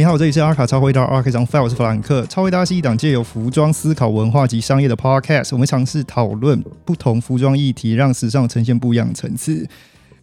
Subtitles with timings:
[0.00, 2.24] 你好，这里是阿卡超回答 a r c a File，我是弗兰克。
[2.24, 9.68] 超回答是一档借由服装思考文化及商业的 Podcast，我们尝试讨论不同服装议题，让时尚呈现不一样的层次。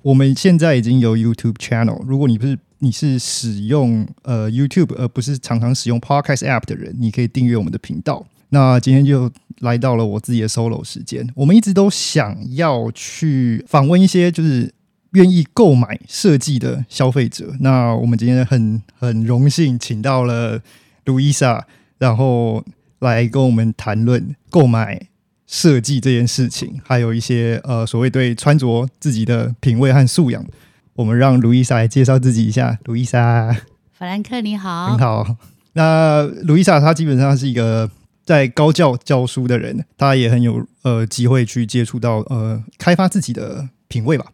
[0.02, 8.25] 我们现在已经有 YouTube Channel，如果你不是你是使用呃 YouTube 而不是常常使用 Podcast App 的人，你可以订阅我们的频道。
[8.50, 11.30] 那今天就来到了我自己的 Solo 时间。
[11.36, 14.73] 我们一直都想要去访问一些就是。
[15.17, 20.62] 愿意购买设计的消费者，那我们今天很很荣幸请到了
[21.05, 21.66] 卢伊莎，
[21.98, 22.63] 然后
[23.00, 25.08] 来跟我们谈论购买
[25.47, 30.45] 设计这件事情，还有一些呃所谓对穿着自己的品味和素养。
[30.94, 32.77] 我们让卢伊莎来介绍自己一下。
[32.86, 33.55] 卢伊莎，
[33.97, 35.36] 法兰克你好，你好。
[35.73, 37.89] 那卢伊莎她基本上是一个
[38.23, 44.27] 在高教教书的人，她也很有呃机会去接触到呃开发自己的品味吧。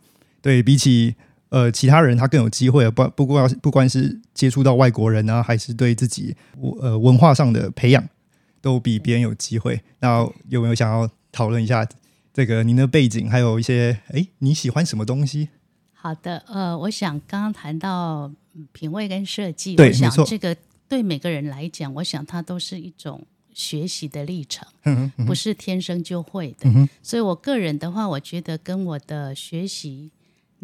[0.44, 1.16] 对比起
[1.48, 6.36] 呃其他人，他更有机会，不不过不管是接触到外国人啊，还是对自己
[6.82, 8.04] 呃文化上的培养，
[8.60, 9.82] 都比别人有机会。
[10.00, 11.88] 那有没有想要讨论一下
[12.34, 15.48] 这个您的背景，还有一些哎你喜欢什么东西？
[15.94, 18.30] 好的，呃，我想刚刚谈到
[18.74, 20.54] 品味跟设计，对，想这个
[20.90, 24.68] 对每个人来讲，我想它都是一种学习的历程，
[25.26, 26.70] 不是天生就会的。
[27.02, 30.12] 所以我个人的话，我觉得跟我的学习。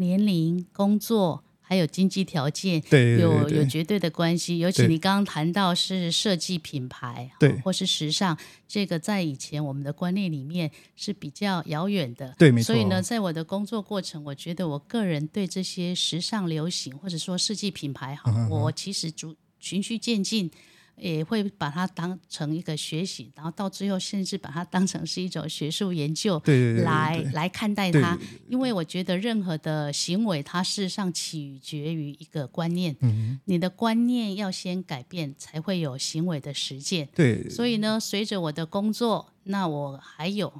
[0.00, 4.58] 年龄、工作还有经济条件，有有绝对的关系。
[4.58, 12.34] 尤其你刚刚谈到是设计品牌，对，或是时尚，这个在以前我们的观念里面是比较遥远的。
[12.36, 12.74] 对，没错。
[12.74, 20.50] 所以呢，在我的工作过程，我觉得我个人对这些时尚流行或者说设计品牌，好，我其实逐循序渐进。
[21.00, 26.40] 也会把它当成一个学习，然后到最后甚至把它当成是一种学术研究，
[26.84, 28.18] 来来看待它。
[28.48, 32.94] 因为我觉得任何的行为，它事实上取决于一个观念。
[33.00, 37.08] 嗯，你的观念要先改变，才会有行为的实践。
[37.14, 40.52] 对，所以呢，随着我的工作，那我还有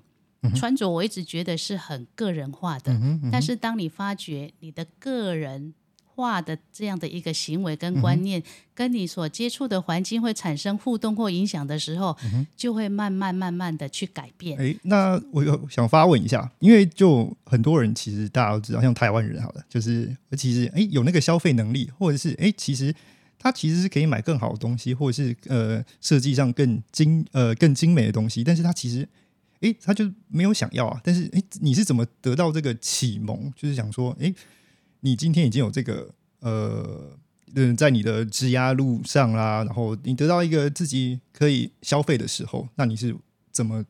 [0.56, 2.98] 穿着，我一直觉得是很个人化的。
[3.30, 5.74] 但是当你发觉你的个人。
[6.20, 8.42] 化的这样的一个行为跟观念，
[8.75, 12.14] 跟你所接触的环境会产生互动或影响的时候，
[12.54, 14.58] 就会慢慢慢慢的去改变。
[14.60, 22.94] 哎，那我有想发问一下，因为就很多人其实大家都知道，像台湾人好了，就是其实哎有那个消费能力，或者是哎其实
[23.38, 29.08] 他其实是可以买更好的东西，或者是呃设计上更精呃更精美的东西，但是他其实
[29.60, 31.00] 诶他就没有想要啊。
[31.02, 33.50] 但是诶你是怎么得到这个启蒙？
[33.56, 34.34] 就是想说哎。
[35.00, 36.09] 你今天已经有这个
[36.41, 37.16] 呃，
[37.55, 43.16] 嗯，在你的质押路上啦，然后你得到一个自己可以消费的时候，那你是
[43.50, 43.84] 怎么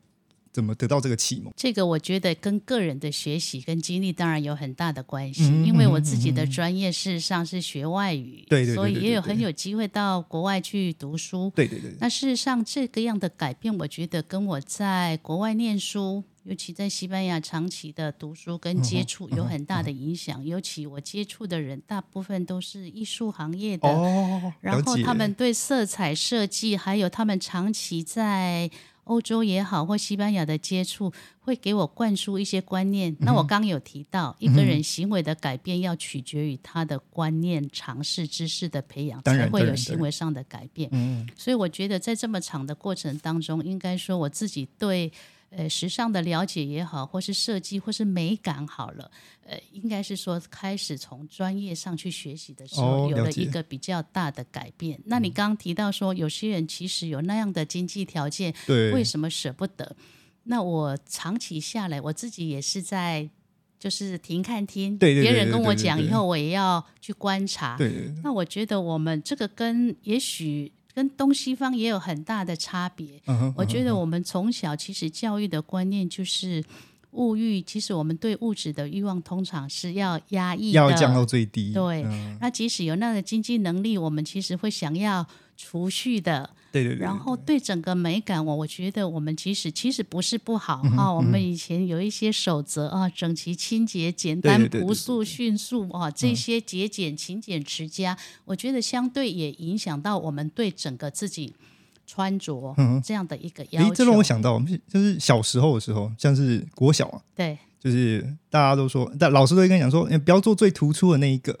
[0.51, 1.53] 怎么得到这个启蒙？
[1.55, 11.95] 这个我觉得跟个人的学习跟经历当然有很大的关系，因为我自己的专业事实上是学外语，对对，所以也有很有机会到国外去读书，对对对。
[11.99, 16.23] 那事实上这个样的改变，我觉得跟我在国外念书。
[16.43, 20.43] 尤其在西班牙长期的读书跟接触有很大的影响。
[20.43, 23.87] 尤其我接触的人大部分都是艺术行业的，
[24.59, 28.67] 然后他们对色彩设计，还有他们长期在
[29.05, 33.15] 欧洲也好或西班牙的接触，会给我灌输一些观念。
[33.19, 40.89] 那我刚有提到，一个人行为的改变要取决于他的观念、尝试、知识的培养，才会有行为上的改变。
[40.91, 45.11] 嗯，所以我觉得在这么长的过程当中，应该说我自己对。
[45.51, 49.11] 呃，时尚的了解也好，或是设计，或是美感好了，
[49.43, 54.97] 呃，应该是说开始从专业上去学习的时候，有了一个比较大的改变。
[55.05, 59.93] 那你刚刚提到说，有些人其实有那样的经济条件，对，为什么舍不得？
[60.43, 63.29] 那我长期下来，我自己也是在
[63.77, 67.75] 就是停看听，别人跟我讲以后，我也要去观察。
[67.77, 70.71] 对，那我觉得我们这个跟也许。
[70.93, 73.21] 跟东西方也有很大的差别。
[73.55, 76.63] 我觉得我们从小其实教育的观念就是
[77.11, 81.73] 物欲，其实我们对物质的欲望通常是要压抑，要降到最低。
[81.73, 82.03] 对，
[82.39, 85.27] 那即使有那个经济能力，我们其实会想要
[85.61, 86.49] 储蓄的。
[86.71, 91.11] 对对对，然后对整个美感，我我觉得我们其实其实不是不好啊。
[91.11, 101.53] 我们以前有一些守则啊，整齐、清洁、简单、朴素、迅速啊，这些节俭、勤俭持家，我觉得相对也影响到我们对整个自己
[102.07, 102.73] 穿着
[103.03, 103.93] 这样的一个要求。
[103.93, 111.59] 这让我想到，我们就是小时候的时候，像是国小啊，对，就是大家都说，但老师都会跟你讲说，你不要做最突出的那一个。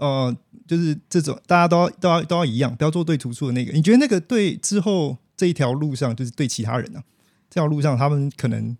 [0.00, 0.34] 呃，
[0.66, 3.70] 就是这种，大家都要都要都要一样，不要做对突出的那个。
[3.72, 7.02] 你觉得那个对之后这一条路上，就是对其他人呢？
[7.50, 8.74] 这条路上，他们可能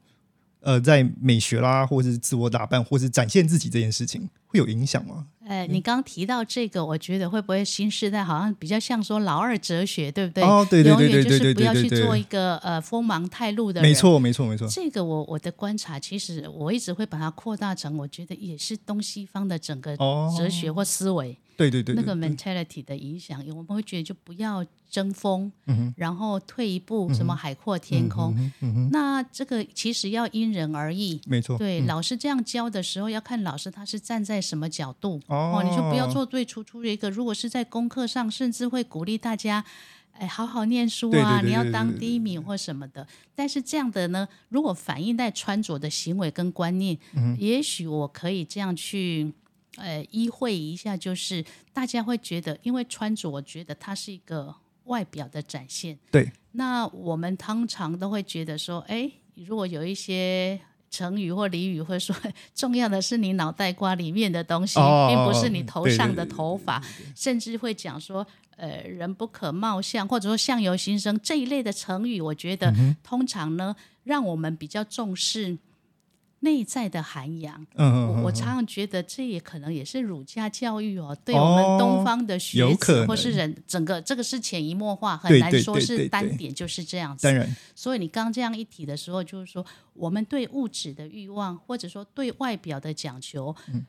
[0.60, 5.26] 呃，在美学啦，或者是自我打扮，或是展现自己这件事情，会有影响吗？
[5.50, 10.44] 哎，你刚提到这个，我觉得会不会新时代好像比较像说老二哲学，对不对？
[10.44, 13.90] 哦，对对对对对永远就是对不要去做一个呃锋芒太露的人。
[13.90, 21.36] 没错没错没错，这个我我的观察，其实我一直会把它扩大成，我觉得也是东西方的整个哦哲学或思维、
[21.68, 28.34] 对对对那个 mentality 的影响，我们会觉得就不要争锋，嗯然后退一步，什么海阔天空。
[28.90, 31.20] 那这个其实要因人而异。
[31.26, 37.10] 没错，对，嗯老师这样教的时候，要看老师他是站在什么角度哦你就不要做对出出一个。
[37.10, 39.62] 如果是在功课上，甚至会鼓励大家，
[40.12, 43.06] 哎，好好念书啊，你要当第一名或什么的。
[43.34, 49.34] 但是这样的呢，如果反映在穿着的行为跟观念，嗯也许我可以这样去。
[49.80, 54.54] 呃，依会一下，就是大家会觉得，因为穿着，我觉得它是一个
[54.84, 55.98] 外表的展现。
[56.10, 60.60] 对，那我们通常都会觉得说，哎，如果有一些
[60.90, 62.14] 成语或俚语会说，
[62.54, 66.82] 重要的是你脑袋瓜里面的东西，哦并不是你头上的对头发，
[67.14, 73.74] 甚至会讲说，呃，人不可貌相，或者说相由心生这一类的成语，我觉嗯得、通常呢，
[74.04, 75.56] 让我们比较重视
[76.40, 77.60] 内在的涵养。
[77.74, 87.26] 嗯嗯嗯我我常常觉得这也可能也是儒家教育哦，对我们东方的学子或是人整个这个是潜移默化，很难说是单点就是这样子。
[87.26, 87.56] 当然。
[87.74, 89.64] 所以你刚这样一提的时候，就是说
[89.94, 93.86] 我们对物质的欲望，或者说对外表的讲求，嗯。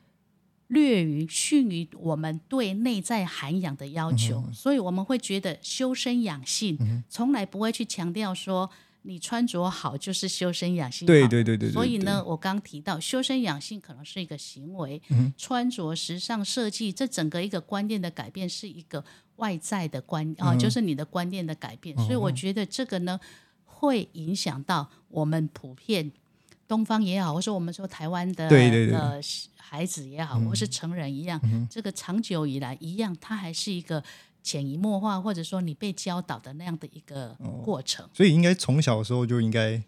[0.68, 8.70] 略于逊于我们对内在涵养的要求，嗯所以我们会觉得修身养性，从来不会去强调说。
[9.02, 19.04] 你穿着好就是修身养性好，对对对对对所以呢，我刚提到修身养性可能是一个行为，嗯穿着、时尚、设计，这整个一个观念的改变是一个
[19.36, 21.96] 外在的观嗯啊、就是你的观念的改变。
[21.96, 23.18] 所以我觉得这个呢，
[23.64, 26.12] 会影响到我们普遍
[26.68, 29.20] 东方也好，或者我们说台湾的对对对呃
[29.56, 34.02] 孩子也好，或是成人一样，这个长久以来一样，它还是一个
[34.42, 38.08] 潜移默化，或者说你被教导的那样的一个过程。
[38.12, 39.82] 所以应该从小的时候就应该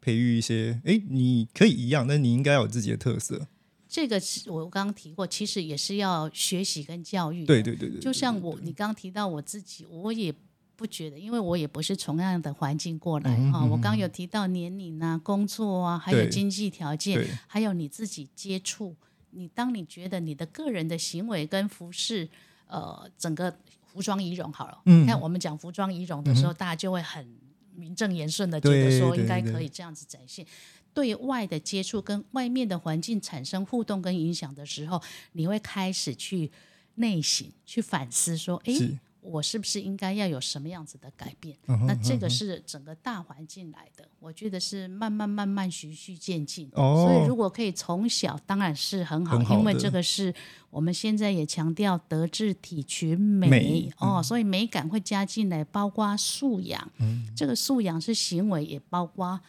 [0.00, 3.46] 培育一些，哎，你可以一样，但你应该有自己的特色。
[3.88, 7.46] 这个是我刚刚提过，其实也是要学习跟教育的。
[7.46, 10.34] 对对对对，就像我，你刚刚提到我自己，我也
[10.76, 18.94] 不觉得，因为我也不是从那样的环境过来哈、我刚刚有提到年龄啊、工作啊，还有经济条件，还有你自己接触。
[19.30, 22.28] 你当你觉得你的个人的行为跟服饰，
[22.66, 23.54] 呃，整个
[23.92, 25.06] 服装仪容好了，嗯。
[25.06, 27.26] 看我们讲服装仪容的时候，大家就会很
[27.74, 30.46] 名正言顺的觉得说应该可以这样子展现。
[30.94, 35.00] 对外的接触跟外面的环境产生互动跟影响的时候，
[35.32, 36.50] 你会开始去
[36.96, 38.98] 内省、去反思，说：“诶，是
[39.28, 46.68] 我是不是应该要有什么样子的改变？”嗯那这个是整个大环境来的，我觉得是慢慢慢慢循序渐进。
[46.72, 50.34] 哦所以如果可以从小，当然是很好，很好因为这个是
[50.70, 56.90] 我们现在也强调德智体群美美嗯哦，所以美感会加进来，包括素养。
[56.98, 59.40] 嗯这个素养是行为，也包括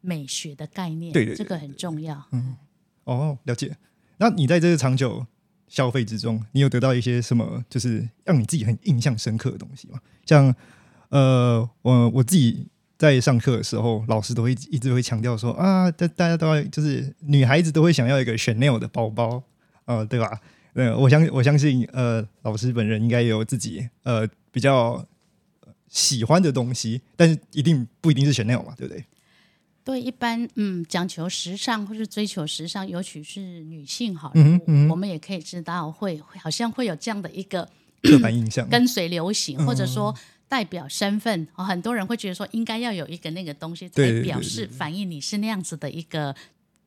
[0.00, 2.24] 美学的概念，对对对这个很重要。
[2.32, 2.56] 嗯
[3.04, 3.76] 哦，了解。
[4.18, 5.24] 那你在这个长久
[5.68, 10.00] 消费之中，你有得到一些什么，就是让你自己很印象深刻的东西吗？
[10.26, 10.54] 像
[11.10, 19.42] 呃，我我自己在上课的时候，老师都会一直会强调说啊，大大家都要就是女孩子都会想要一个 Chanel 的包包，
[19.84, 20.40] 呃，对吧？
[20.74, 25.04] 呃，我相我相信，呃，老师本人应该也有自己呃比较
[25.88, 29.04] 喜欢的东西，但是一定不一定是 Chanel 嘛，对不对？
[29.88, 37.66] 对，一般嗯讲求时尚或是追求时尚，尤其是女性好了，嗯嗯我们也可以知道会会好像会有这样的一个
[38.04, 40.14] 刻板印象，跟随流行，嗯或者说
[40.46, 41.48] 代表身份。
[41.54, 46.36] 哦很多人会觉得说，应该要有一个那个东西，才对对对表示反映你是那样子的一个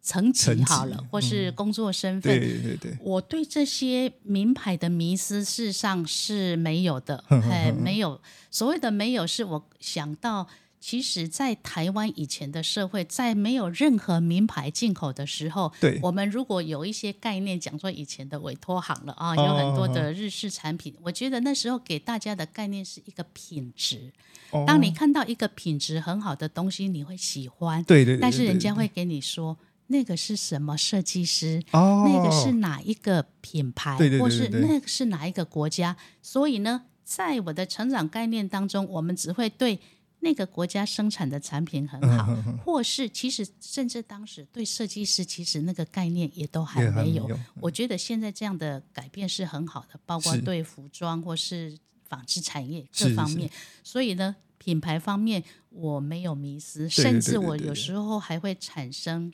[0.03, 2.39] 层级好了，或是工作身份。
[2.39, 8.21] 对对对，我对这些名牌的迷思，事实上是没有的，哎，没有。
[8.51, 10.47] 所谓的没有，是我想到，
[10.81, 24.11] 其实，在台湾以前的社会，在没有任何名牌进口的时候，对我们如果有一些概念，讲说以前的委托行了啊，哦有很多的日式产品，我觉得那时候给大家的概念是一个品质。
[24.49, 29.55] 哦当你看到一个品质很好的东西，你会喜欢，对对对，但是人家会给你说。
[29.87, 31.61] 那个是什么设计师？
[31.71, 35.97] 哦，那个是哪一个品牌，对对对或是那个是哪一个国家？
[36.21, 39.77] 所以呢，在我的成长概念当中，我们只会对
[40.23, 47.27] 那个国家生产的产品很嗯好，或是其实甚至当时对设计师其实那个概念也都还没有。
[47.27, 51.75] 没有我觉得现在这样的改变是很好的，包括对服装或是
[52.07, 53.49] 纺织产业是各方面。
[53.83, 59.33] 所以呢，品牌方面我没有迷失，甚至我有时候还会产生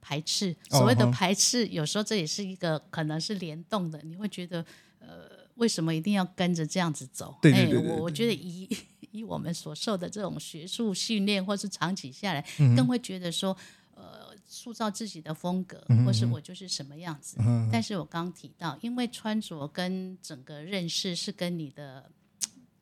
[0.00, 0.56] 排斥。
[0.70, 4.64] 哦所谓的哦排斥，有时候这也是一个可能是联动的，你会觉得
[4.98, 7.34] 呃，为什么一定要跟着这样子走？
[7.34, 8.66] 哎对对对对我我觉得以
[9.12, 13.54] 以我们所受的这种学术训练，或是长期下来，嗯更会觉得说，
[13.94, 17.36] 呃，塑造自己的风格，嗯或是我就是什么样子。
[17.70, 22.10] 但是我刚刚提到，因为穿着跟整个认识是跟你的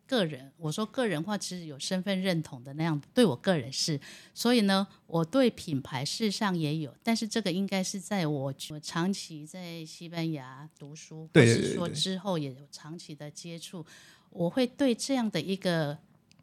[0.06, 4.00] 个人，我说个人化其实有身份认同的那样，对我个人是，
[4.32, 13.84] 所以呢，我对品牌事实上也有，但是这个应该是在我我长期在西班牙读书，或是说之后也有长期的接触，
[14.30, 15.98] 我会对这样的一个。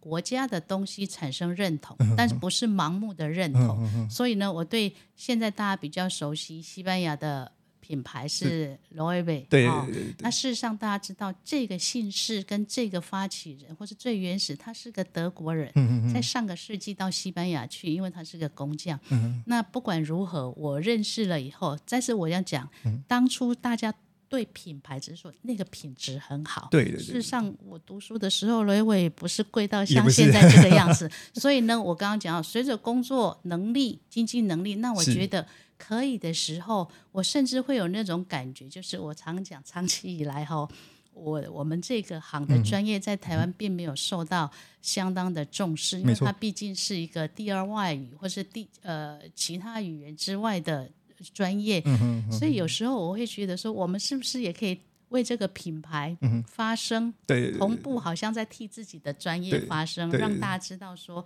[0.08, 4.10] 国家的东西产生认同，嗯但是不是盲目的认同。
[4.10, 10.16] 所以呢，我对现在大家比较熟悉西班牙的品牌是 Loewe，对哦对对对。
[10.20, 18.98] 那事实上，大家知道这个姓氏跟这个发起人，或是最原始，他是个德国人，嗯在上个世纪到西班牙去，因为他是个工匠。
[19.10, 23.94] 嗯那不管如何，我认识了以后，但是我要讲，嗯当初大家
[24.30, 26.68] 对品牌只是说那个品质很好。
[26.70, 31.10] 对对对事实上，我读书的时候，雷伟也不是贵到像现在这个样子。
[31.36, 40.68] 所以呢，我刚刚讲到，随着工作能力、经济能力，那我是觉得可以的时候，我甚至会有那种感觉，就是我常讲，长期以来哈，
[41.14, 50.90] 我我们这个行嗯的专业在台湾并没有受到相当的重视，因为它毕竟是一个第二外语或是第呃其他语言之外的
[51.26, 57.14] 专业，嗯所以有时候我会觉得说，我们是不是也可以为这个品牌发声？
[57.26, 61.26] 对同步好像在替自己的专业发声，让大家知道说。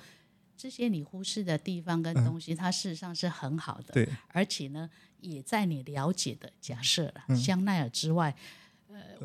[0.57, 4.07] 这些你忽视的地方跟东西，它事实上是很好的，对。
[4.27, 4.88] 而且呢，
[5.19, 7.36] 也在你了解的假设了，嗯。
[7.36, 8.60] 香奈儿之外，呃，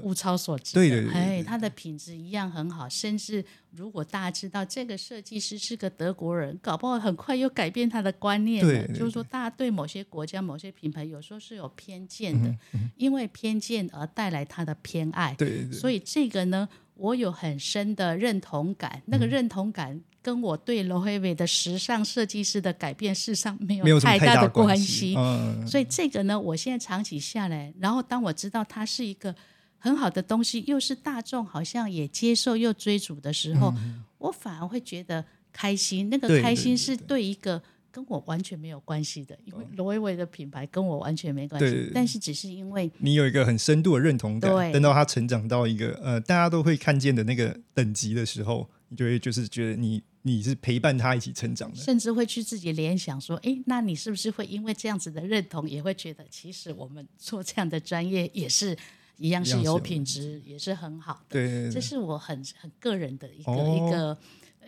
[0.03, 0.81] 物超所值的。
[0.81, 8.73] 对对对它的品质一样很好，甚至如果大家知道这个设计师是个德国人，搞不好很快又改变他的观念了。
[8.73, 15.35] 对对就是说，大家对某些国家、某些品牌有时候是有偏见的，嗯因为偏见而带来他的偏爱。
[15.35, 25.15] 对对对所以这个呢，我有很深的认同感，那嗯个认同感跟我对罗黑伟的时尚设计师的改变，事实上没没有太大的关系。
[25.17, 29.35] 嗯，所以这个呢，我现在长期下来，然后当我知道他是一个
[29.79, 33.73] 很好的东西，又是大众好像也接受又追逐的时候，
[34.19, 36.09] 我反而会觉得开心。
[36.11, 37.63] 那个开心是对对一个。
[37.97, 51.79] 跟我完全没有关系的，因为罗维维的品牌跟我完全没关系但是只是因为你有一个很深度的认同感，对等到他成长到一个呃大家都会看见的那个等级的时候，你就会就是觉得你你是陪伴他一起成长的。
[51.79, 58.77] 甚至会去自己联想说，诶，那你是不是会因为这样子的认同，也会觉得其实我们做这样的专业也是
[59.17, 61.21] 一样是有品质，也是很好的。
[61.31, 63.99] 这对对对，是我很很个人的一个、哦一个。
[64.09, 64.19] 呃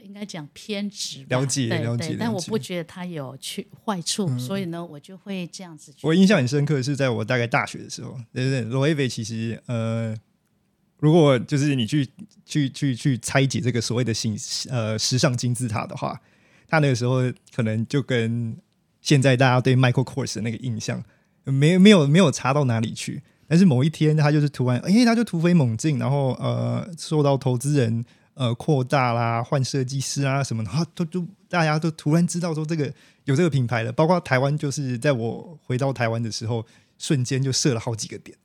[0.04, 5.92] 应该讲偏执吧，了解了解，但我不觉得它有去坏处，所以呢，我就会这样子。
[6.02, 10.16] 我印象很深刻，是在我大概大学的时候，对对对，罗伊维其实呃，
[10.98, 12.08] 如果就是你去
[12.46, 14.38] 去去去拆解这个所谓的形
[14.70, 16.18] 呃时尚金字塔的话，
[16.68, 17.16] 他那个时候
[17.52, 18.56] 可能就跟
[19.02, 21.02] 现在大家对 Michael Kors 的那个印象
[21.42, 23.20] 没没有没有差到哪里去。
[23.48, 32.92] 但是某一天，他就是突然，哎、他就突飞猛进，然后呃，受到投资人呃扩大啦，换设计师啊什么的，他都都大家都突然知道说这个
[33.24, 36.64] 有这个品牌了，包括台湾，就是在我回到台湾的时候，
[36.98, 38.36] 瞬间就设了好几个点，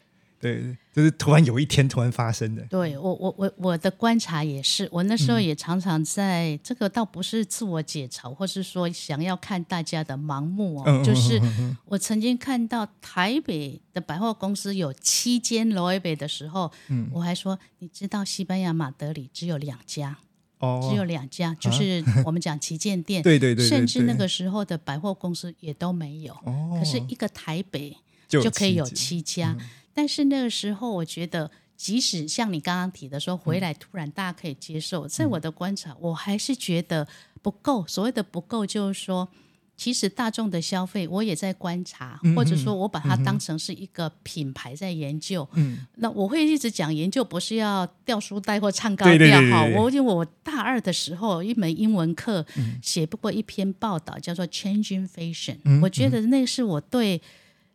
[0.44, 11.42] 对，就是突然有一天突然发生的，对我我我我的观察也是，我那时候也常常在、这个倒不是自我解嘲，或是说想要看大家的盲目哦，就是
[11.86, 17.10] 我曾经看到台北的百货公司有七间罗伊北的时候，嗯。
[17.14, 20.18] 我还说你知道西班牙马德里只有两家，
[20.60, 27.96] 哦，只有两家，就是我们讲旗舰店， 对对对对甚至那个时候的百货公司也都没有，哦，可是一个台北
[28.28, 29.56] 就就可以有七家。
[29.94, 37.08] 但是那个时候，我觉得，即使像你刚刚提的说回来突然大家可以接受，在我的观察，我还是觉得
[37.42, 37.86] 不够。
[37.88, 39.30] 所谓的不够，就是说，
[39.78, 45.48] 其实大众的消费，我也在观察，嗯或者说我把它当成是一个品牌在研究。
[45.54, 49.64] 嗯，那我会一直讲研究，不是要掉书袋或唱高调哈。
[49.76, 52.44] 我因为我大二的时候，一门英文课
[52.82, 57.22] 写不过一篇报道，叫做《Changing Fashion》，我觉得那是我对。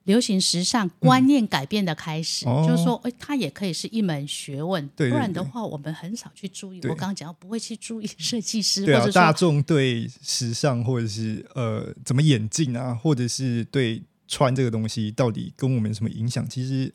[0.09, 4.83] 流行时尚观念改变的开始，嗯哦就是说，哎，它也可以是一门学问。
[4.97, 6.81] 对对不然的话，我们很少去注意。
[6.85, 16.91] 我刚刚讲，不会去注意设计师，对啊，或者，大众对时尚或者是呃怎么演进啊，或者是对穿这个东西到底跟我们什么影响，其实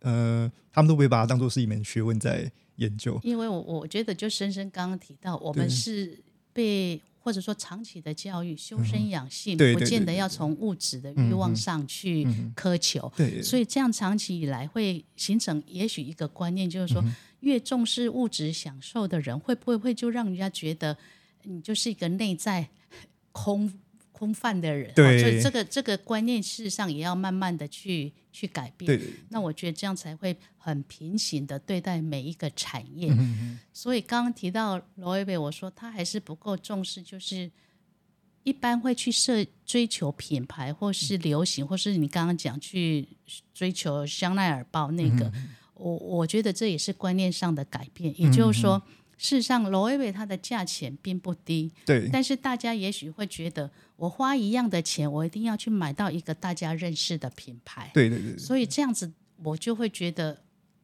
[0.00, 3.16] 呃他们都不会把它当做是一门学问在研究。
[3.22, 6.18] 因为我我觉得，就深深刚刚提到，我们是
[6.52, 13.12] 被或者说长期的教育，修身养性，不见得要从物质的欲望上去苛求。
[13.16, 17.02] 对，所以这样长期以来会形成也许一个观念，就是说，
[17.40, 20.96] 越重视物质享受的人，会不会会就让人家觉得
[21.42, 22.68] 你就是一个内在
[23.32, 23.72] 空
[24.16, 24.94] 空泛的人？
[24.94, 28.98] 所以这个这个观念事实上也要慢慢的去去改变。
[29.28, 33.12] 那我觉得这样才会很平行的对待每一个产业。
[33.12, 37.50] 嗯所以刚刚提到罗伊贝，我说他还是不够重视，就是
[38.42, 43.06] 一般会去设追求品牌或是流行，或是你刚刚讲去
[43.52, 45.30] 追求香奈儿包那个，
[45.74, 48.18] 我我觉得这也是观念上的改变。
[48.18, 48.82] 也就是说，
[49.18, 52.08] 事实上罗威威它的价钱并不低，对。
[52.12, 57.90] 但是大家也许会觉得，我花一样的钱，我一定要去买到一个大家认识的品牌。
[57.94, 59.10] 对对对，所以这样子，
[59.42, 60.42] 我就会觉得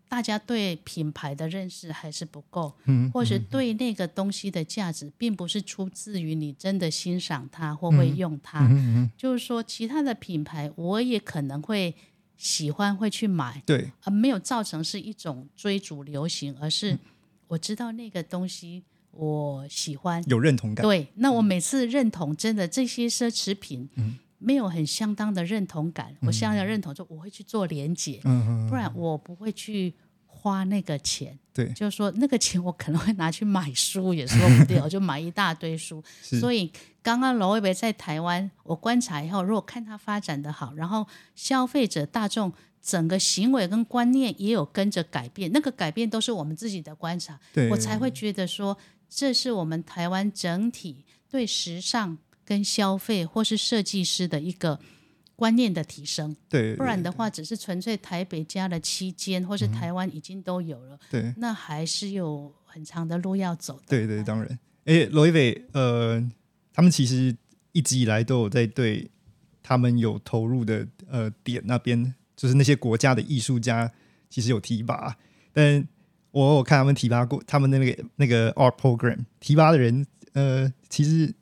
[0.08, 8.66] 大家对品牌的认识还是不够，嗯或是对那个东西的价值，并不是出自于你真的欣赏它或会用它。
[8.70, 11.94] 嗯就是说，其他的品牌我也可能会
[12.38, 13.90] 喜欢，会去买，对。
[14.04, 16.70] 而没有造成是一种追逐流行，而嗯。
[16.70, 16.98] 是
[17.52, 24.18] 我知道那个东西我喜欢，有认同感，对，那我每次认同，真的这些奢侈品，嗯。
[24.44, 29.94] 没有很相当的认同感，我相当的认同，就我会去做连结，嗯嗯，不然我不会去
[30.26, 31.38] 花那个钱。
[31.54, 31.72] 对。
[31.74, 36.02] 就是说那个钱我可能会拿去买书，也说不定，我就买一大堆书。
[36.20, 36.72] 所以
[37.04, 41.06] 刚刚罗伟伟在台湾，我观察以后，如果看他发展的好，然后
[41.36, 47.70] 消费者大众整个行为跟观念也有跟着改变，那个改变都是我们自己的观察，对。
[47.70, 48.76] 我才会觉得说，
[49.08, 54.80] 这是我们台湾整体对时尚跟消费或是设计师的一个
[55.36, 56.36] 观念的提升。
[56.48, 61.32] 对，不然的话，只是纯粹台北加了期间，或是台湾已经都有了，对。
[61.36, 63.82] 那还是有很长的路要走的。
[63.86, 66.20] 对对，当然，哎罗一伟呃，
[66.72, 67.36] 他们其实
[67.70, 69.08] 一直以来都有在对
[69.62, 73.88] 他们有投入的呃点那边，就是那些国家的艺术家
[74.28, 75.16] 其实有提拔，
[75.52, 75.86] 但
[76.32, 81.32] 我我看他们提拔过他们的那个那个 art program 提拔的人，呃，其实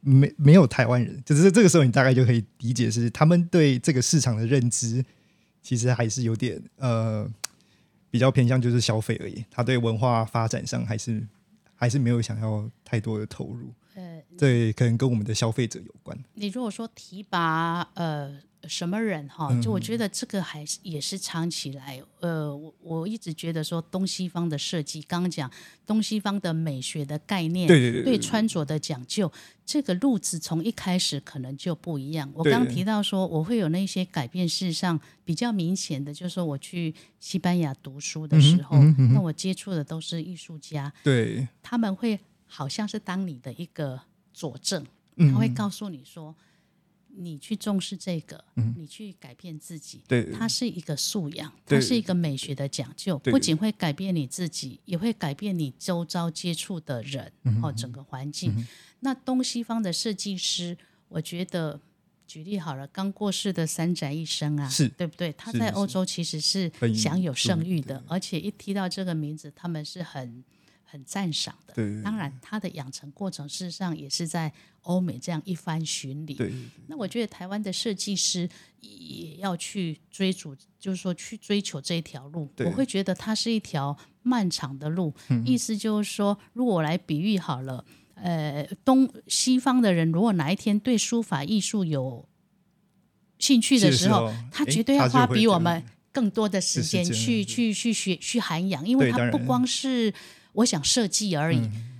[0.00, 5.04] 没没有台湾人，就是这个时候你大概就可以理解是他们对这个市场的认知，
[5.60, 7.30] 其实还是有点呃
[8.10, 11.22] 比较偏向就是消费而已，他对文化发展上还是
[11.74, 16.18] 还是没有想要太多的投入，呃，对，可能跟我们的消费者有关。
[16.32, 25.50] 你如果说提拔呃什么人哈，嗯就我觉得这个还是也是长期来，呃，我我一直觉得说东西方的设计，刚刚讲
[25.86, 29.30] 东西方的美学的概念，对对对对穿着的讲究，
[29.64, 32.30] 这个路子从一开始可能就不一样。
[32.34, 38.78] 我刚刚提到说我会有那些改变，事实上比较明显的，就是说我去西班牙读书的时候，
[39.12, 44.00] 那我接触的都是艺术家，对，他们会好像是当你的一个
[44.32, 44.84] 佐证，
[45.16, 46.34] 嗯他会告诉你说，
[47.16, 48.44] 你去重视这个，
[48.76, 50.32] 你去改变自己，嗯对。
[50.32, 58.66] 它是一个素养，它是一个美学的讲究，不仅会改变你自己，也会改变你周遭接触的人，嗯哦，整个环境。
[59.00, 60.76] 那东西方的设计师，
[61.08, 61.80] 我觉得。
[62.28, 64.88] 举例好了，刚过世的三宅一生啊，是。
[64.88, 65.32] 对不对？
[65.34, 70.42] 他在欧洲其实是享有盛誉的，而且一提到这个名字，他们是很
[70.96, 71.74] 很赞赏的。
[72.02, 74.50] 当然，他的养成过程事实上也是在
[74.82, 76.38] 欧美这样一番巡礼。
[76.86, 78.48] 那我觉得台湾的设计师
[78.80, 82.50] 也要去追逐，就是说去追求这一条路。
[82.58, 85.12] 我会觉得它是一条漫长的路。
[85.44, 92.26] 意思就是说，如果我来比喻好了，呃，东西方的人如果哪一天对书法艺术有
[93.38, 95.84] 兴趣的时候，他绝对要花比我们
[96.16, 100.10] 更多的时间去去去学去涵养，因为它不光是
[100.54, 101.92] 我想设计而已，嗯。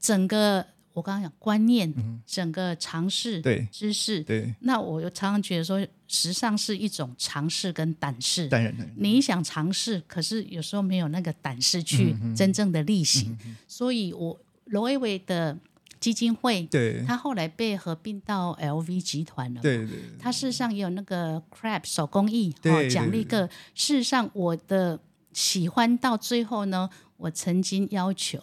[0.00, 1.94] 整个我刚刚讲观念，
[2.26, 8.48] 整个尝试、知识，对，那我又常常觉得说，时尚是一种尝试跟胆识。
[8.96, 15.56] 你想尝试，可是有时候没有那个胆识去真正的力行，所以我罗威伟的
[16.00, 19.60] 基金会，对它后来被合并到 LV 集团了。
[19.60, 23.46] 对对它事实上也有那个 crab 手工艺对哦奖励对个。
[23.74, 24.98] 事实上，我的
[25.34, 28.42] 喜欢到最后呢，我曾经要求，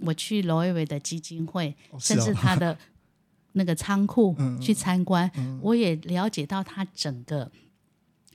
[0.00, 2.78] 我去罗威伟的基金会，甚至他的
[3.52, 7.52] 那个仓库嗯去参观，我也了解到他整个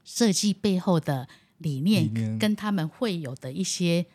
[0.03, 4.05] 设计背后的，理念跟他们会有的一些。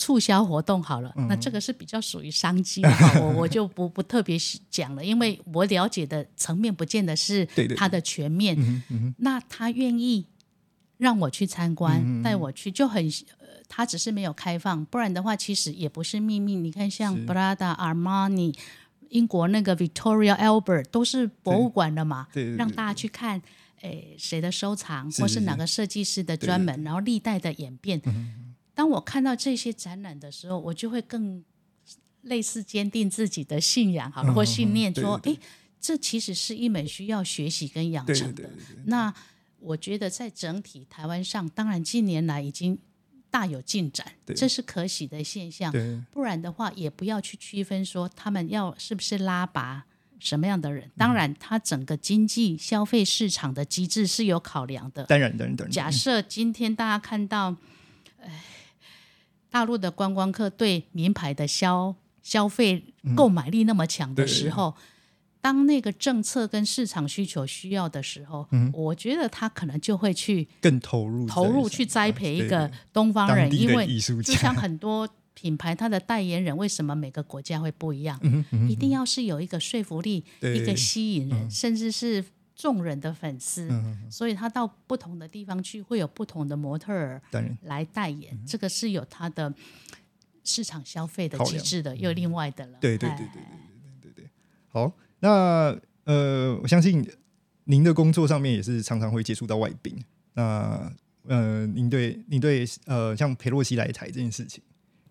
[0.00, 1.28] 促销活动好了，嗯。
[1.28, 2.82] 那这个是比较属于商机
[3.20, 4.38] 我我就不不特别
[4.70, 8.56] 讲了，因为我了解的层面不见得是它的全面。
[8.58, 10.24] 嗯嗯那他愿意
[10.96, 13.04] 让我去参观，带我去，就很
[13.38, 16.56] 呃，他只是没有开放，不然的话其实也不是秘密。
[16.56, 17.26] 你看，像是。
[17.26, 18.54] Prada、Armani、
[19.10, 23.40] 英国那个 Victoria Albert 都是博物馆的嘛，对对对让大家去看，
[23.82, 28.00] 诶谁的收藏，是是是或是哪个设计师的专门，然后历代的演变。
[28.80, 31.44] 当我看到这些展览的时候，我就会更
[32.22, 35.40] 类似坚定自己的信仰，好或信念，说，对诶，
[35.78, 38.48] 这其实是一门需要学习跟养成的。
[38.86, 39.12] 那
[39.58, 42.78] 我觉得在整体台湾上，当然近年来已经
[43.30, 45.70] 大有进展，这是可喜的现象。
[46.10, 49.84] 不然的话，也不要去区分说他们要是不是拉拔
[50.18, 50.90] 什么样的人。
[50.96, 55.04] 当然，他整个经济消费市场的机制是有考量的。
[55.04, 57.54] 当然当然当然，假设今天大家看到，
[58.22, 58.42] 哎，
[59.50, 62.82] 大陆的观光客对名牌的消消费
[63.16, 64.74] 购买力那么强的时候，
[65.40, 73.86] 当那个政策跟市场需求需要的时候，我觉得他可能就会去更投入投入去栽培一对个东方人，因为
[74.22, 78.18] 就像很多品牌，它的代言人为什么每个国家会不一样？
[78.22, 82.22] 嗯哼嗯一定要是有一个说服力，一个吸引人，甚至是
[82.60, 83.66] 众人的粉丝。
[83.70, 87.22] 嗯所以他到不同的地方去，会有不同的模特儿
[87.62, 89.52] 来代言，这个是有他的
[90.44, 92.78] 市场消费的机制的，又另外的了。
[92.80, 93.42] 对对哎对对对
[94.02, 94.30] 对对对。
[94.68, 97.08] 好，那呃，我相信
[97.64, 99.96] 您的工作上面也是常常会接触到外宾。
[100.34, 100.92] 那
[101.24, 104.62] 呃，您对您对呃，像佩洛西来台这件事情，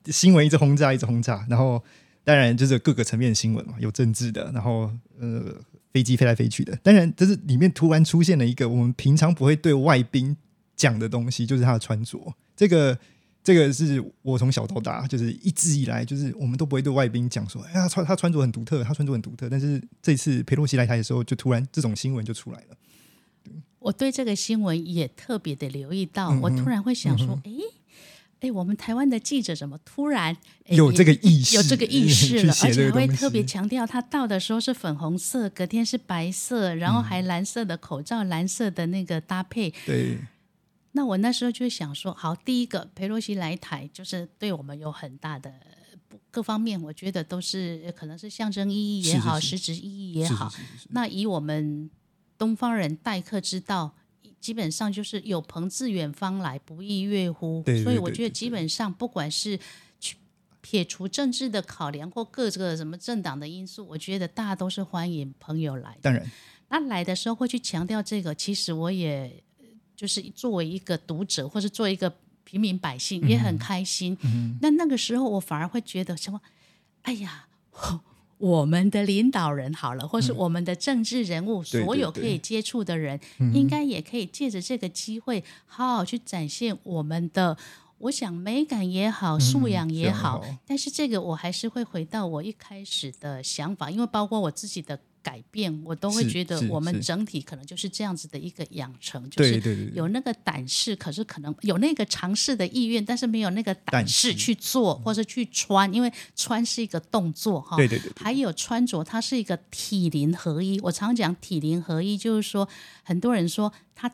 [0.05, 1.81] 新闻一直轰炸，一直轰炸，然后
[2.23, 5.55] 当然就是各个层面的新闻嘛，有政治的，然后呃，
[5.91, 6.75] 飞机飞来飞去的。
[6.83, 10.35] 当然，就是里面突然出现了一个我们平常不会对外宾
[10.75, 12.33] 讲的东西，就是他的穿着。
[12.55, 12.97] 这个
[13.43, 19.49] 这个是我从小到大，就是一直以来，就是我们都不会对外宾讲说，哎呀，他穿他穿着很独特，他穿着很独特。
[19.49, 22.77] 但是这次佩洛西来台的时候，就突然这种新闻就出来了。
[23.79, 27.61] 我对这个新闻也特别的留意到，嗯我突然会想说，诶
[28.41, 30.35] 诶，我们台湾的记者怎么突然
[30.67, 39.73] 有这个意识有这个意识了， 而且还会特别强调，他到的时候是粉红色，隔天是白色，然后嗯还蓝色的口罩，蓝色的那个搭配。
[39.85, 40.19] 对，
[40.93, 45.53] 那我那时候就想说，好，第一个佩洛西来台，就是对我们有很大的
[46.31, 50.49] 各方面，我觉得都是可能是象征意义也好，是是是实质意义也好。
[50.91, 51.89] 那以我们
[52.37, 53.95] 东方人待客之道，
[54.39, 57.61] 基本上就是有朋自远方来，不亦乐乎。
[57.65, 59.59] 对对所以我觉得基本上不管是
[59.99, 60.15] 去
[60.61, 65.99] 撇除政治的考量或各个什么政党的因素，我觉得大家都是欢迎朋友来的。
[66.01, 66.31] 当然，
[66.69, 74.17] 那来的时候会去强调这个，其实我也呃就是作为一个读者，或是作为一个平民百姓，也嗯很开心。
[74.61, 76.39] 那那个时候我反而会觉得什么？
[77.03, 77.47] 哎呀，
[78.39, 83.19] 我们的领导人好了，或是我们的政治人物，嗯所有可以接触的人，
[83.53, 87.55] 应该也可以借着这个机会，好好去展现我们的。
[87.99, 90.59] 我想美感也好，素养也好，素养也好。
[90.65, 107.77] 但是这个我还是会回到我一开始的想法，因为包括我自己的改变，我都会觉得我们整体可能就是这样子的一个养成，就是有那个胆识，可是可能有那个尝试的意愿，但是没有那个胆胆识识去做或者去穿，因为穿是一个动作哈。
[107.77, 110.79] 对对对对还有穿着，它是一个体灵合一。
[110.81, 112.67] 我常讲体灵合一，就是说
[113.03, 114.11] 很多人说它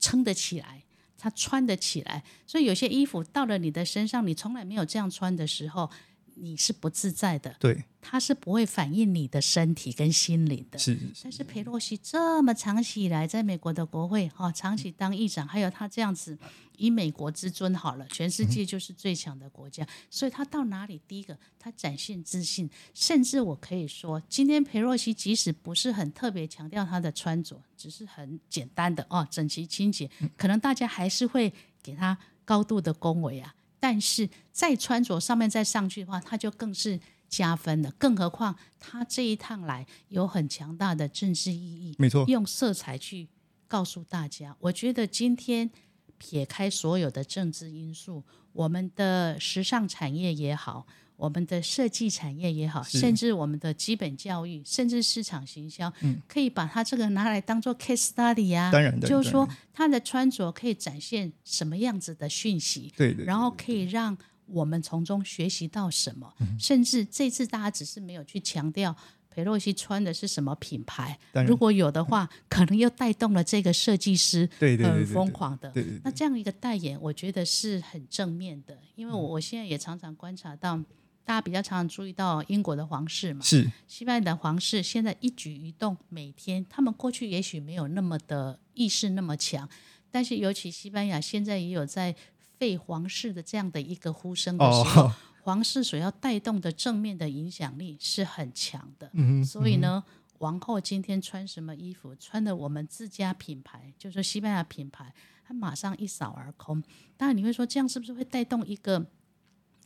[0.00, 0.82] 撑得起来，
[1.16, 5.88] 它穿得起来，所以有些衣服到了你的身上，你从来没有这样穿的时候，
[6.34, 10.78] 你是不自在的，对，它是不会反映你的身体跟心灵的。
[10.78, 11.42] 是但是。
[11.52, 16.38] 佩洛西这么长期以来在美国的国会哈、哦，长期当议长，还有他这样子
[16.78, 32.16] 以美国之尊好了，全世界就是最强的国家，所以他到哪里第一个他展现自信，甚至我可以说，今天佩洛西即使不是很特别强调他的穿着，只是很简单的哦，整齐清洁，可能大家还是会给他
[32.46, 33.54] 高度的恭维啊。
[33.82, 37.90] 但是在穿着上面再上去的话，它就更是加分了。
[37.98, 43.28] 更何况他这一趟来有很强大的政治意义，没错，用色彩去
[43.66, 44.56] 告诉大家。
[44.60, 45.68] 我觉得今天
[46.16, 55.92] 撇开所有的政治因素，我们的时尚产业也好，我们的设计产业也好，甚至我们的基本教育，甚至市场行销，
[56.28, 58.70] 可以把它这个拿来当做 case study 啊。
[58.70, 60.02] 当然的，就是说他的。
[60.12, 64.14] 穿着可以展现什么样子的讯息，对对，然后可以让
[64.46, 66.58] 我们从中学习到什么，嗯。
[66.60, 68.94] 甚至这次大家只是没有去强调
[69.30, 75.72] 裴洛西穿的是什么品牌如果有的话，可能又带动了这个设计师很疯狂的。
[76.04, 80.78] 那这样一个代言，我觉得是很正面的，因嗯为我我现在也常常观察到，
[81.24, 89.68] 大家比较常常注意到英国的皇室嘛，是西班牙的皇室现在一举一动，每天他们过去也许没有那么的意识那么强，
[90.10, 92.14] 但是尤其西班牙现在也有在
[92.58, 99.10] 废皇室的这样的一个呼声的时候，哦， 皇室所要带动的正面的影响力是很强的。
[99.14, 100.02] 嗯哼，所以呢，
[100.38, 105.12] 王后今天穿什么衣服，穿的我们自家品牌，就是西班牙品牌，
[105.44, 106.82] 它马上一扫而空。
[107.16, 109.04] 当然你会说，这样是不是会带动一个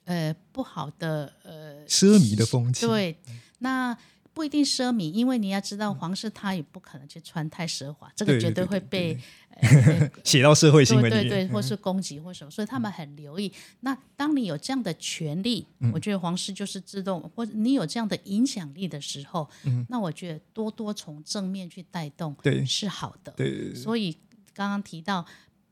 [0.07, 3.19] 呃不好的呃奢靡的风气，对，
[3.59, 3.97] 那
[4.33, 9.19] 不一定奢靡，因为你要知道，皇室他也不可能去穿太奢华，这个绝对会被
[9.51, 13.51] 呃 写到社会新闻里，对对对，或是攻击或什么，所以他们很留意。
[13.81, 15.91] 那当你有这样的权利，嗯。
[15.91, 19.49] 我觉得皇室就是自动，或者你有这样的影响力的时候，
[19.89, 22.65] 那我觉得多多从正面去带动，嗯对。
[22.67, 23.33] 是好的。
[23.37, 23.75] 对。
[23.75, 24.13] 所以
[24.53, 25.25] 刚刚提到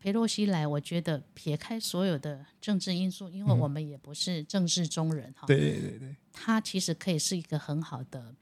[0.05, 8.35] 佩洛西来，我觉得撇开所有的政治因素，因为我们也不是政治中人哈，对对对对，他其实可以是一个很好的。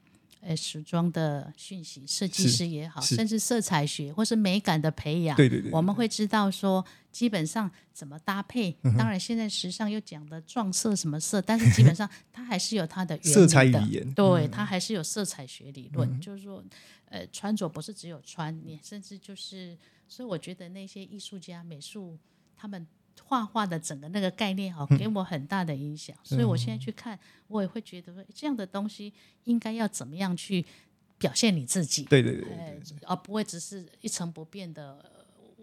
[0.45, 8.75] 呃，时装的讯息，设计师也好，甚至色彩学或是美感的培养，对对对我们会知道说基本上怎么搭配。
[8.83, 16.61] 嗯当然，现在时尚又讲的撞色什么色，但是基本上它还是有它的原理色彩的语言嗯对，它还是有色彩学理论，就是说，
[17.05, 19.77] 呃，穿着不是只有穿，你甚至就是，
[20.09, 22.17] 所以我觉得那些艺术家、美术
[22.57, 22.85] 他们。
[23.25, 29.13] 画画的整个那个概念哈，嗯给我很大的影响，所以我现在去看，我也会觉得说，这样的东西
[29.45, 30.65] 应该要怎么样去
[31.17, 32.03] 表现你自己。
[32.03, 35.11] 对对对哎，而不会只是一成不变的。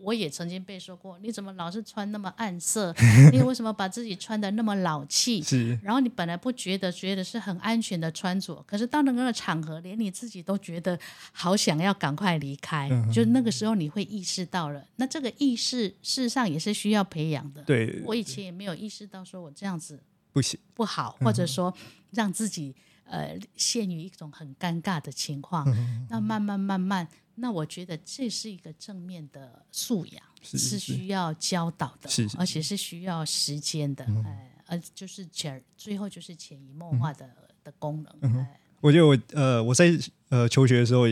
[0.00, 2.94] 呃我也曾经被说过，你怎么老是穿那么暗色？
[3.32, 5.42] 你为什么把自己穿的那么老气？
[5.42, 10.98] 是，然后你本来不觉得，觉得是很安全的穿着，可是到那个场合，连你自己都觉得
[11.32, 12.88] 好想要赶快离开。
[13.12, 17.62] 就那个时候，你会意识到了，那这个意识事实上也是需要培养的。
[17.62, 21.72] 对对我以前也没有意识到，说我这样子不行，不好，或者说
[22.10, 25.66] 让自己呃陷于一种很尴尬的情况。
[26.08, 27.06] 那慢慢慢慢，
[27.40, 37.29] 那我觉得这是一个正面的素养，是是需要教导的，是是而且是需要时间的，哎，呃就是潜最后就是潜移默化的、
[37.64, 38.38] 的功能。
[38.38, 38.61] 哎。
[38.81, 39.90] 我觉得我呃我在
[40.31, 41.05] 呃求学的时候，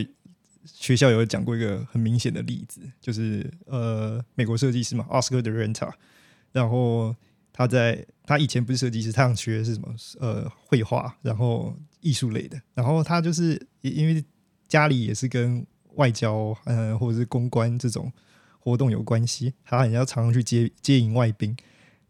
[0.65, 5.93] 学校有讲过一个很明显的例子，就是呃美国设计师嘛，Oscar de Renta，
[6.51, 7.15] 然后
[7.53, 14.25] 他在他以前不是设计师，他想学的是什么呃绘画，然后艺术类的，然后他就是因因为
[14.67, 15.63] 家里也是跟
[15.95, 18.11] 外交呃或者是公关这种
[18.59, 21.55] 活动有关系，他很要常常去接接迎外宾。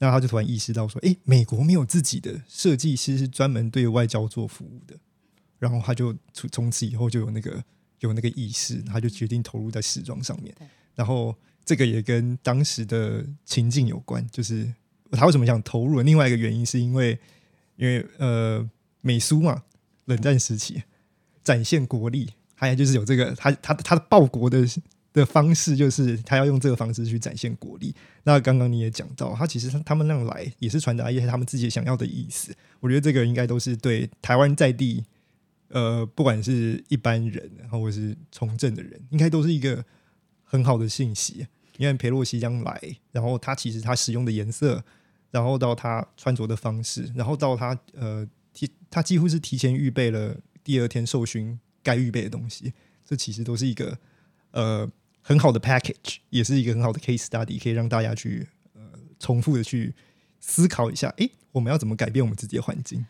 [0.01, 4.95] 那他就突然意识到说，诶，美国没有自己的设计师是专门对外交做服务的，
[5.57, 7.61] 然后他就从从此以后就有那个
[7.99, 10.55] 有那个意识，他就决定投入在时装上面。
[10.95, 14.73] 然后这个也跟当时的情境有关，就是
[15.11, 17.19] 他为什么想投入另外一个原因，是因为
[17.75, 18.69] 因为呃
[19.01, 19.63] 美苏嘛，
[20.05, 20.81] 冷战时期
[21.43, 24.67] 展现国力，还有就是有这个他他他的报国的
[25.13, 27.95] 的方式，就是他要用这个方式去展现国力。
[28.23, 32.53] 那刚刚你也讲到，他其实他他们那样来也是传达一些他们自己想要的意思。
[32.81, 35.05] 我觉得这个应该都是对台湾在地，
[35.69, 39.83] 呃，不管是一般人，然后或是从政的人，应该都是一个
[40.43, 41.47] 很好的信息。
[41.77, 42.81] 因为佩洛西将来，
[43.13, 44.83] 然后他其实他使用的颜色，
[45.31, 52.73] 然后到他穿着的方式，然后到他呃提他几乎是提前预备了第二天受勋该预备的东西，
[53.05, 53.97] 这其实都是一个
[54.51, 54.89] 呃
[55.21, 58.81] 很好的 package，也是一个很好的 case study，可以让大家去呃
[59.19, 59.93] 重复的去
[60.39, 63.05] 思考一下，诶，我们要怎么改变我们自己的环境？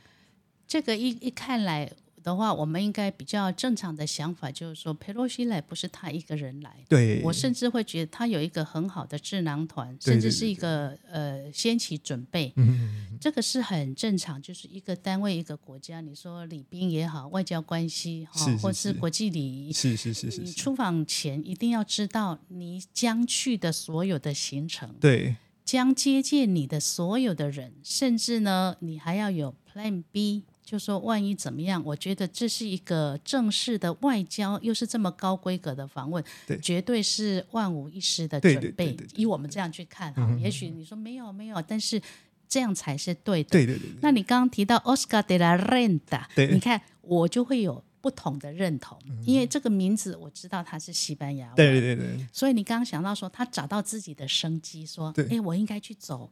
[0.67, 1.91] 这个一一看来
[2.23, 13.07] 的话，我们应该比较正常的想法就是说，佩洛西来不是他一个人来，对，我甚至会觉得他有一个很好的智囊团，甚至是一个呃先期准备，嗯。
[13.19, 18.63] 这个是很正常，就是一个单位一个国家，你说礼宾也好，外交关系哈，是是是。
[18.63, 19.73] 或是国际礼仪。
[19.73, 25.35] 是是是是是，你出访前一定要知道你将去的所有的行程，对。
[25.65, 31.81] 将接见你的所有的人，甚至呢，你还要有 Plan B，就说万一怎么样？
[31.83, 36.59] 我觉得这是一个正式的外交，又是这么高规格的访问，对。
[36.59, 38.85] 绝对是万无一失的对准备。
[38.85, 41.99] 对对对对以我们这样去看哈，也许你说没有没有，但是
[42.47, 43.49] 这样才是对的。
[43.49, 56.31] 对对对对，那你刚刚提到 Oscar de la Renta，你看我就会有不同的认同，因为这个名字我知道它是西班牙文，对对对对，所以你刚刚想到说，他找到自己的生机，说对：“哎，我应该去走，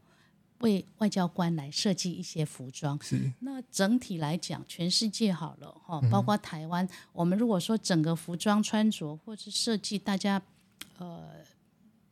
[0.60, 3.32] 为外交官来设计一些服装。”是。
[3.40, 6.10] 那整体来讲，全世界好了哈，嗯。
[6.10, 10.42] 包括台湾，我们如果说整个服装穿着或是设计，大家
[10.98, 11.24] 呃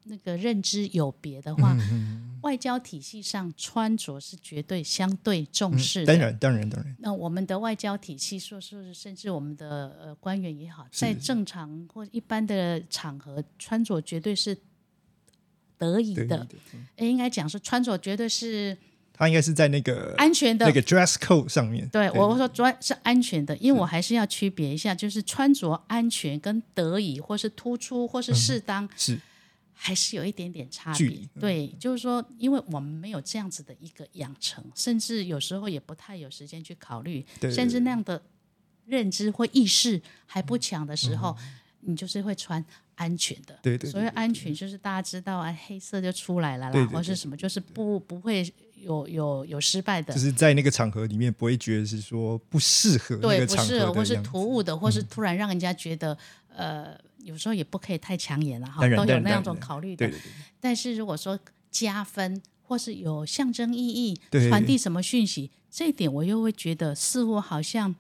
[0.04, 1.78] 那个认知有别的嗯话，
[2.44, 6.14] 外交体系上穿着是绝对相对重视的。
[6.14, 14.56] 当然当然当然，那我们的外交体系，说是甚至我们的呃官员也好，在正常或一般的场合穿着绝对是
[15.78, 16.48] 得宜对的，
[16.98, 18.78] 应该讲是穿着绝对是
[19.14, 20.66] 他应该是在那个安全的。
[20.66, 21.88] 那个 dress code 上面。
[21.90, 29.20] 对，我说专是安全的，因为我还是要区别一下，就是穿着安全跟得宜，或是突出，或是适当，是。
[29.78, 30.98] 还是有一点点差别。
[30.98, 31.30] 距。
[31.38, 38.24] 对，就是说，因为我们没有这样子的一个养成，甚至有时候也不太有时间去考虑，对甚至那样的
[38.86, 41.36] 认知或意识还不强的时候，
[41.82, 42.64] 你就是会穿
[42.96, 43.58] 安全的。
[43.62, 50.14] 对对对所谓安全就是大家知道啊，黑色就出来了啦，或是什么，就是不不会有有有失败的。
[50.14, 50.20] 就。
[50.20, 56.18] 是在那个场合里面不会觉得是说不适合那对，个场合的不是，或是突兀的，或是突然让人家觉得，
[56.56, 60.08] 呃，有时候也不可以太抢眼了哈，都有那样种考虑的。
[60.08, 60.10] 对。
[60.10, 61.38] 对对，但是如果说
[61.70, 67.94] 加分，或是有象征意义对，传递什么讯息，这一点我又会觉得似乎好像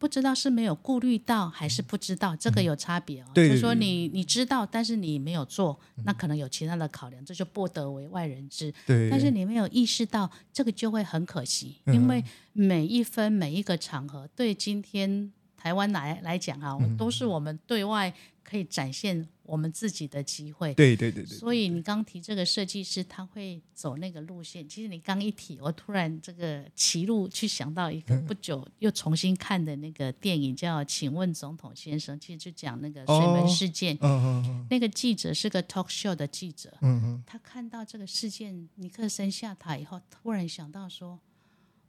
[0.00, 3.26] 不知道是没有顾虑到，还是不知道，这个有差别哦。
[3.28, 8.72] 嗯对就是说你你知道，但是你没有做，那可能有其他的考量，这就不得为外人知。
[8.86, 11.94] 对，但是你没有意识到，这个就会很可惜，嗯。
[11.94, 16.96] 因为每一分每一个场合，对今天台湾来来讲啊，嗯。
[16.96, 18.10] 都是我们对外
[18.50, 20.74] 可以展现我们自己的机会。
[20.74, 24.68] 对对对对，所以你刚提这个设计师，他会走那个路线。
[24.68, 33.94] 其实你刚一提，我突然这个歧路去想到一个嗯 不久又重新看的那个电影，叫《请问总统先生》，其实就讲那个水门哦事件。
[34.00, 41.20] 嗯嗯嗯那个记者是个 talk show 的记者，嗯嗯，他看到这个事件，尼克森下台以后，突然想到说，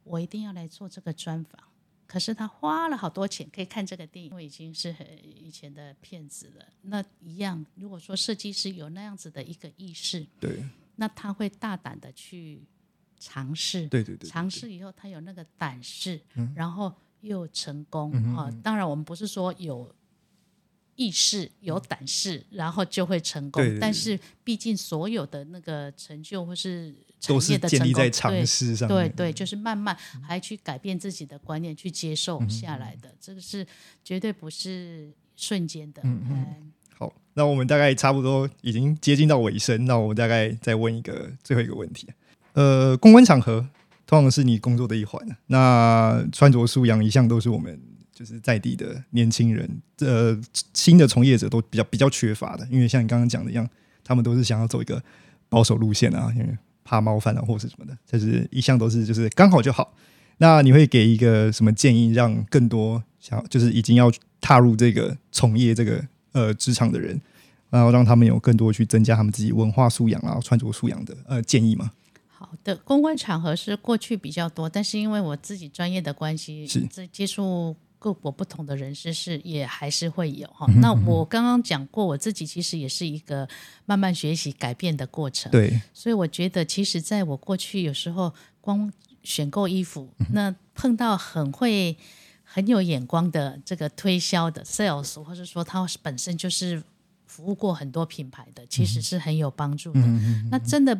[0.04, 1.71] 我一定要来做这个专访。
[2.12, 6.66] 可是他花了好多钱，可以看这个电影，因为已经是很以前的片子了。
[6.82, 10.62] 那一样，如果说设计师有那样子的一个意识，对。
[10.96, 12.62] 那他会大胆的去
[13.18, 16.52] 尝试，对对对，尝试以后他有那个胆识，嗯。
[16.54, 19.90] 然后又成功啊、当然，我们不是说有
[20.96, 23.62] 意识、有胆识，然后就会成功。
[23.62, 23.80] 对对对。
[23.80, 29.08] 但是毕竟所有的那个成就或是产都是业的成功，建立在尝试上面。
[29.08, 33.64] 对对，就是慢慢还去改变自己的观念，去接嗯受下来的，这个是
[34.04, 36.02] 绝对不是瞬间的。
[36.04, 42.08] 嗯好，那我们大概差不多已经接近到尾声，那我们大概再问一个最后一个问题。
[42.54, 43.66] 呃，公关场合
[44.06, 47.80] 通常是你工作的一环，那穿着素养一向都是我们
[48.12, 50.38] 就是在地的年轻人，呃，
[50.74, 53.68] 新的从业者都比较比较缺乏的，因为像你刚刚讲的一样，
[54.04, 55.02] 他们都是想要走一个
[55.48, 59.94] 保守路线啊，因为怕冒犯啊或是什么的，就是一向都是就是刚好就好。
[60.38, 67.20] 那你会给一个什么建议，让更多想就是已经要踏入这个从业这个呃职场的人，
[67.70, 71.92] 然后让他们有更多去增加他们自己文化素养啊、穿着素养的呃建议吗？
[72.28, 80.66] 好的，公关场合是过去比较多，但是因为我自己专业的关系，是接触各国不同的人士是也还是会有嗯哈。
[80.80, 83.48] 那我刚刚讲过，我自己其实也是一个
[83.86, 85.52] 慢慢学习改变的过程。
[85.52, 91.96] 对，所以我觉得，其实在我过去有时候光选购衣服，嗯那碰到很会、
[92.42, 96.82] 很有眼光的这个推销的 sales，或者说他本身就是
[97.26, 100.00] 服务过很多品牌的，其嗯实是很有帮助的。
[100.50, 100.98] 那真的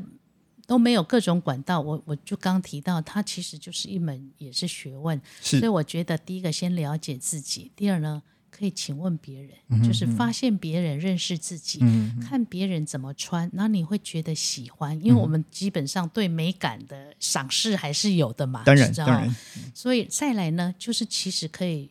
[0.66, 5.20] 都没有各种管道，我我就刚提到，它其实就是一门也是学问。
[5.40, 8.22] 所以我觉得第一个先了解自己，第二呢。
[8.54, 11.80] 可以请问别人，嗯就是发现别人、认识自己，
[12.20, 19.34] 看别人怎么穿，然后你会觉得喜欢，因为我们基本上对美感的赏识还是有的嘛，当然当然，
[19.74, 21.90] 所以再来呢，就是其实可以。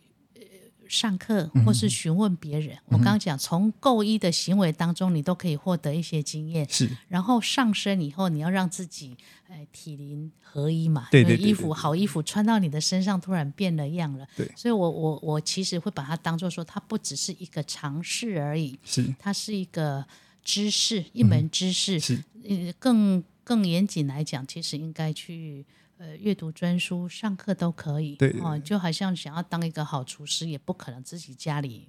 [0.91, 6.67] 呃上课嗯或是询问别人，我刚刚讲从购衣的行为当中，你都可以获得一些经验。
[6.69, 9.15] 是然后上身以后，你要让自己
[9.47, 14.27] 哎体灵合一嘛，对对对衣服好衣服穿到你的身上，突然变了样了。
[14.35, 20.05] 对所以我我我其实会把它当做说，它不只是一个尝试而已，是它是一个
[20.43, 21.99] 知识，一门知识。
[21.99, 25.65] 是呃，更更严谨来讲，其实应该去
[26.01, 28.17] 呃阅读专书、上课都可以。
[28.41, 31.87] 哦，就好像想要当一个好厨师，也不可能自己家里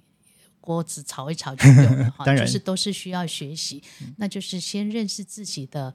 [0.61, 3.81] 锅子炒一炒就有了 哈，就是都是需要学习。
[4.17, 5.91] 那就是先认识自己的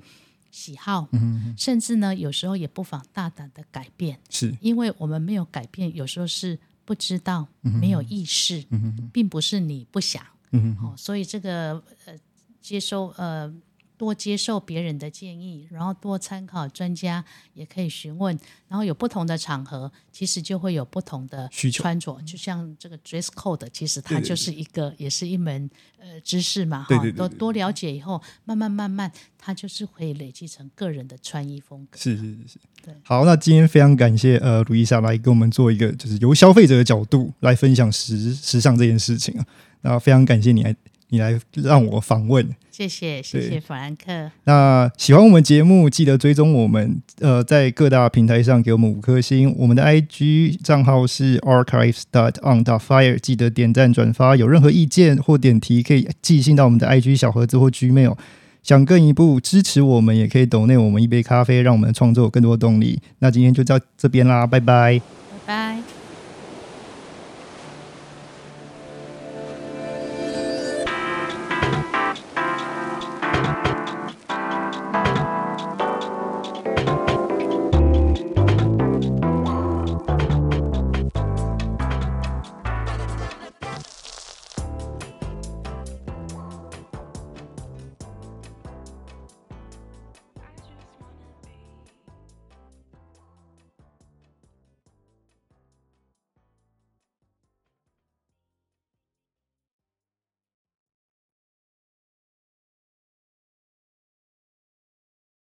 [0.50, 8.64] 喜好，嗯甚至呢，有时候也不妨大胆的改变，是因为我们没有改变，有时候是不知道，嗯没有意识，
[9.12, 10.26] 并不是你不想。
[10.50, 12.18] 嗯哦，所以这个呃，
[12.60, 13.54] 接收呃
[13.98, 17.22] 多接受别人的建议，然后多参考专家，
[17.52, 18.38] 也可以询问，
[18.68, 25.68] 然后有不同的场合，其实就会有不同的需求穿着，就像这个 dress code，其实它就是一个，也是一门
[25.98, 31.98] 呃知识嘛，哈，多多了解以后，慢慢慢慢，它就是会累积成个人的穿衣风格。
[31.98, 32.94] 是是是是对。
[33.02, 39.44] 好，那今天非常感谢呃卢伊莎来跟我们做一个就是由消费者的角度来分享时时尚这件事情啊。
[39.80, 40.74] 那非常感谢你来
[41.08, 42.48] 你来让我访问。
[42.70, 44.30] 谢谢，谢谢弗兰克。
[44.44, 49.52] 那喜欢我们节目，记得追踪我们，呃，在各大平台上给我们五颗星。
[49.58, 54.36] 我们的 IG 账号是 archives dot on dot fire，记得点赞转发。
[54.36, 58.16] 有任何意见或点题，可以寄信到我们的 IG 小盒子或 Gmail。
[58.62, 63.00] 想更一步支持我们，也可以抖内我们一杯咖啡，让我们创作更多动力。
[63.20, 65.97] 那今天就到这边啦，拜拜，拜拜。